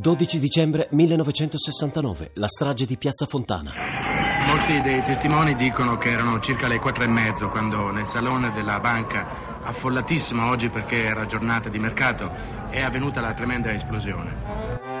12 0.00 0.38
dicembre 0.38 0.88
1969, 0.92 2.30
la 2.36 2.48
strage 2.48 2.86
di 2.86 2.96
Piazza 2.96 3.26
Fontana. 3.26 3.74
Molti 4.46 4.80
dei 4.80 5.02
testimoni 5.02 5.54
dicono 5.54 5.98
che 5.98 6.08
erano 6.08 6.40
circa 6.40 6.68
le 6.68 6.78
quattro 6.78 7.04
e 7.04 7.06
mezzo 7.06 7.50
quando 7.50 7.90
nel 7.90 8.06
salone 8.06 8.50
della 8.52 8.80
banca, 8.80 9.60
affollatissimo 9.62 10.48
oggi 10.48 10.70
perché 10.70 11.04
era 11.04 11.26
giornata 11.26 11.68
di 11.68 11.78
mercato, 11.78 12.32
è 12.70 12.80
avvenuta 12.80 13.20
la 13.20 13.34
tremenda 13.34 13.74
esplosione. 13.74 14.99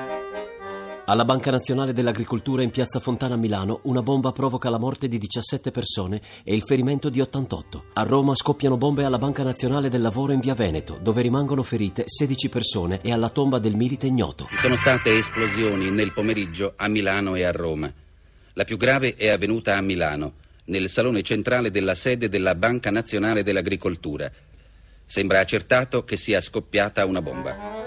Alla 1.10 1.24
Banca 1.24 1.50
Nazionale 1.50 1.92
dell'Agricoltura 1.92 2.62
in 2.62 2.70
Piazza 2.70 3.00
Fontana 3.00 3.34
a 3.34 3.36
Milano 3.36 3.80
una 3.82 4.00
bomba 4.00 4.30
provoca 4.30 4.70
la 4.70 4.78
morte 4.78 5.08
di 5.08 5.18
17 5.18 5.72
persone 5.72 6.22
e 6.44 6.54
il 6.54 6.62
ferimento 6.62 7.08
di 7.08 7.20
88. 7.20 7.86
A 7.94 8.04
Roma 8.04 8.36
scoppiano 8.36 8.76
bombe 8.76 9.02
alla 9.02 9.18
Banca 9.18 9.42
Nazionale 9.42 9.88
del 9.88 10.02
Lavoro 10.02 10.30
in 10.30 10.38
Via 10.38 10.54
Veneto, 10.54 11.00
dove 11.02 11.20
rimangono 11.22 11.64
ferite 11.64 12.04
16 12.06 12.48
persone 12.48 13.00
e 13.02 13.10
alla 13.10 13.28
tomba 13.28 13.58
del 13.58 13.74
milite 13.74 14.06
ignoto. 14.06 14.46
Ci 14.50 14.56
sono 14.58 14.76
state 14.76 15.18
esplosioni 15.18 15.90
nel 15.90 16.12
pomeriggio 16.12 16.74
a 16.76 16.86
Milano 16.86 17.34
e 17.34 17.42
a 17.42 17.50
Roma. 17.50 17.92
La 18.52 18.62
più 18.62 18.76
grave 18.76 19.16
è 19.16 19.30
avvenuta 19.30 19.76
a 19.76 19.80
Milano, 19.80 20.34
nel 20.66 20.88
salone 20.88 21.22
centrale 21.22 21.72
della 21.72 21.96
sede 21.96 22.28
della 22.28 22.54
Banca 22.54 22.92
Nazionale 22.92 23.42
dell'Agricoltura. 23.42 24.30
Sembra 25.04 25.40
accertato 25.40 26.04
che 26.04 26.16
sia 26.16 26.40
scoppiata 26.40 27.04
una 27.04 27.20
bomba. 27.20 27.79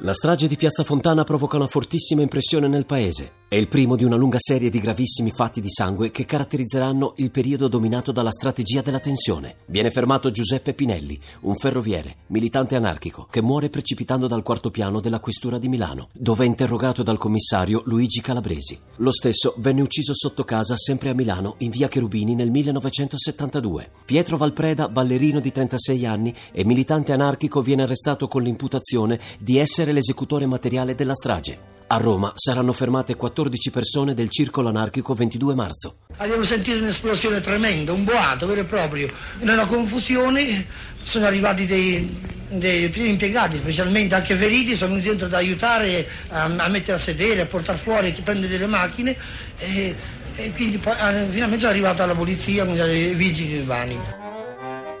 La 0.00 0.12
strage 0.12 0.46
di 0.46 0.56
Piazza 0.56 0.84
Fontana 0.84 1.24
provoca 1.24 1.56
una 1.56 1.66
fortissima 1.66 2.20
impressione 2.20 2.68
nel 2.68 2.84
paese. 2.84 3.44
È 3.48 3.54
il 3.54 3.68
primo 3.68 3.96
di 3.96 4.04
una 4.04 4.16
lunga 4.16 4.36
serie 4.38 4.68
di 4.68 4.78
gravissimi 4.78 5.30
fatti 5.30 5.60
di 5.60 5.70
sangue 5.70 6.10
che 6.10 6.26
caratterizzeranno 6.26 7.14
il 7.16 7.30
periodo 7.30 7.68
dominato 7.68 8.12
dalla 8.12 8.30
strategia 8.30 8.82
della 8.82 8.98
tensione. 8.98 9.58
Viene 9.66 9.90
fermato 9.90 10.30
Giuseppe 10.30 10.74
Pinelli, 10.74 11.18
un 11.42 11.54
ferroviere, 11.54 12.16
militante 12.26 12.74
anarchico, 12.74 13.26
che 13.30 13.40
muore 13.40 13.70
precipitando 13.70 14.26
dal 14.26 14.42
quarto 14.42 14.70
piano 14.70 15.00
della 15.00 15.20
questura 15.20 15.58
di 15.58 15.68
Milano, 15.68 16.08
dove 16.12 16.44
è 16.44 16.48
interrogato 16.48 17.02
dal 17.02 17.18
commissario 17.18 17.82
Luigi 17.86 18.20
Calabresi. 18.20 18.78
Lo 18.96 19.12
stesso 19.12 19.54
venne 19.58 19.80
ucciso 19.80 20.12
sotto 20.12 20.44
casa 20.44 20.76
sempre 20.76 21.08
a 21.08 21.14
Milano, 21.14 21.54
in 21.58 21.70
via 21.70 21.88
Cherubini, 21.88 22.34
nel 22.34 22.50
1972. 22.50 23.90
Pietro 24.04 24.36
Valpreda, 24.36 24.88
ballerino 24.88 25.40
di 25.40 25.52
36 25.52 26.04
anni 26.04 26.34
e 26.52 26.64
militante 26.64 27.12
anarchico, 27.12 27.62
viene 27.62 27.84
arrestato 27.84 28.28
con 28.28 28.42
l'imputazione 28.42 29.18
di 29.38 29.56
essere 29.56 29.85
l'esecutore 29.92 30.46
materiale 30.46 30.94
della 30.94 31.14
strage. 31.14 31.74
A 31.88 31.98
Roma 31.98 32.32
saranno 32.34 32.72
fermate 32.72 33.14
14 33.14 33.70
persone 33.70 34.12
del 34.12 34.28
circolo 34.28 34.68
anarchico 34.68 35.14
22 35.14 35.54
marzo. 35.54 35.96
Abbiamo 36.16 36.42
sentito 36.42 36.78
un'esplosione 36.78 37.40
tremenda, 37.40 37.92
un 37.92 38.02
boato 38.02 38.46
vero 38.46 38.62
e 38.62 38.64
proprio. 38.64 39.08
Una 39.40 39.66
confusione 39.66 40.66
sono 41.02 41.26
arrivati 41.26 41.64
dei, 41.64 42.20
dei 42.48 42.90
impiegati, 43.08 43.58
specialmente 43.58 44.16
anche 44.16 44.34
feriti, 44.34 44.74
sono 44.74 44.90
venuti 44.90 45.08
dentro 45.08 45.26
ad 45.26 45.34
aiutare 45.34 46.08
a, 46.30 46.44
a 46.44 46.68
mettere 46.68 46.94
a 46.94 46.98
sedere, 46.98 47.42
a 47.42 47.46
portare 47.46 47.78
fuori, 47.78 48.08
a 48.08 48.22
prendere 48.22 48.50
delle 48.50 48.66
macchine 48.66 49.16
e, 49.58 49.94
e 50.34 50.52
quindi 50.52 50.78
poi, 50.78 50.94
eh, 50.94 51.26
finalmente 51.30 51.66
è 51.66 51.68
arrivata 51.68 52.04
la 52.04 52.14
polizia, 52.14 52.64
quindi 52.64 52.82
i 52.82 53.14
vigili 53.14 53.58
urbani. 53.58 54.25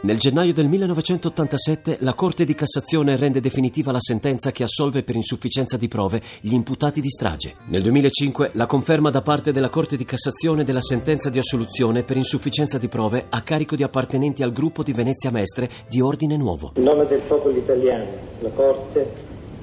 Nel 0.06 0.18
gennaio 0.18 0.52
del 0.52 0.68
1987 0.68 1.96
la 2.02 2.14
Corte 2.14 2.44
di 2.44 2.54
Cassazione 2.54 3.16
rende 3.16 3.40
definitiva 3.40 3.90
la 3.90 3.98
sentenza 3.98 4.52
che 4.52 4.62
assolve 4.62 5.02
per 5.02 5.16
insufficienza 5.16 5.76
di 5.76 5.88
prove 5.88 6.22
gli 6.40 6.52
imputati 6.52 7.00
di 7.00 7.08
strage. 7.08 7.56
Nel 7.70 7.82
2005 7.82 8.50
la 8.52 8.66
conferma 8.66 9.10
da 9.10 9.20
parte 9.20 9.50
della 9.50 9.68
Corte 9.68 9.96
di 9.96 10.04
Cassazione 10.04 10.62
della 10.62 10.80
sentenza 10.80 11.28
di 11.28 11.40
assoluzione 11.40 12.04
per 12.04 12.16
insufficienza 12.16 12.78
di 12.78 12.86
prove 12.86 13.26
a 13.28 13.42
carico 13.42 13.74
di 13.74 13.82
appartenenti 13.82 14.44
al 14.44 14.52
gruppo 14.52 14.84
di 14.84 14.92
Venezia 14.92 15.32
Mestre 15.32 15.68
di 15.88 16.00
Ordine 16.00 16.36
Nuovo. 16.36 16.70
In 16.76 16.84
nome 16.84 17.04
del 17.06 17.22
popolo 17.26 17.58
italiano, 17.58 18.06
la 18.42 18.50
Corte 18.50 19.12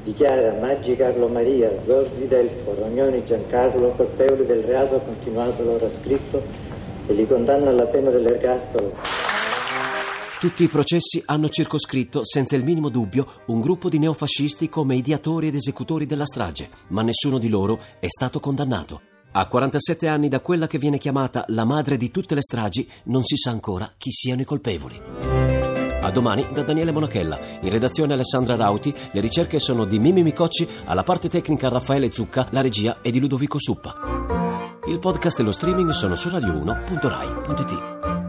dichiara 0.04 0.60
Maggi 0.60 0.98
Carlo 0.98 1.30
Maria, 1.30 1.72
Zorzi 1.86 2.28
Delfo, 2.28 2.76
Rognoni 2.78 3.24
Giancarlo 3.26 3.94
colpevoli 3.96 4.46
del 4.46 4.64
reato 4.64 5.00
continuato 5.06 5.64
loro 5.64 5.90
scritto 5.90 6.44
e 7.08 7.14
li 7.14 7.26
condanna 7.26 7.70
alla 7.70 7.86
pena 7.86 8.10
dell'ergastolo. 8.10 9.13
Tutti 10.44 10.64
i 10.64 10.68
processi 10.68 11.24
hanno 11.28 11.48
circoscritto, 11.48 12.26
senza 12.26 12.58
il 12.58 12.66
minimo 12.66 12.90
dubbio, 12.90 13.26
un 13.46 13.62
gruppo 13.62 13.88
di 13.88 13.98
neofascisti 13.98 14.68
come 14.68 14.98
ideatori 14.98 15.48
ed 15.48 15.56
esecutori 15.56 16.06
della 16.06 16.26
strage, 16.26 16.70
ma 16.90 17.02
nessuno 17.02 17.38
di 17.38 17.48
loro 17.48 17.80
è 17.98 18.08
stato 18.10 18.42
condannato. 18.42 19.00
A 19.32 19.48
47 19.48 20.06
anni 20.10 20.28
da 20.28 20.42
quella 20.42 20.68
che 20.68 20.80
viene 20.80 20.98
chiamata 20.98 21.46
la 21.48 21.64
madre 21.64 21.96
di 21.96 22.12
tutte 22.12 22.36
le 22.36 22.42
stragi, 22.42 22.86
non 23.06 23.24
si 23.24 23.38
sa 23.38 23.52
ancora 23.52 23.90
chi 23.98 24.12
siano 24.12 24.42
i 24.42 24.44
colpevoli. 24.44 25.02
A 26.02 26.12
domani 26.12 26.46
da 26.52 26.64
Daniele 26.64 26.92
Monachella. 26.92 27.40
In 27.62 27.70
redazione 27.70 28.12
Alessandra 28.12 28.58
Rauti. 28.58 28.94
Le 29.14 29.22
ricerche 29.22 29.62
sono 29.62 29.86
di 29.86 29.98
Mimi 29.98 30.24
Micocci, 30.24 30.68
alla 30.84 31.04
parte 31.04 31.30
tecnica 31.30 31.70
Raffaele 31.70 32.12
Zucca, 32.12 32.48
la 32.50 32.60
regia 32.60 32.98
è 33.02 33.12
di 33.12 33.22
Ludovico 33.22 33.60
Suppa. 33.62 33.96
Il 34.90 35.00
podcast 35.00 35.40
e 35.40 35.44
lo 35.44 35.54
streaming 35.54 35.92
sono 35.92 36.16
su 36.16 36.28
radio1.rai.it. 36.28 38.23